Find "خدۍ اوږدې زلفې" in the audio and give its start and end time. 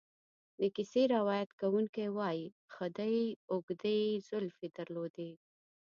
2.75-4.67